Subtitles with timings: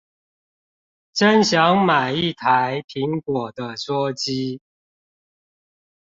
[1.13, 4.59] 真想買一台蘋果的桌機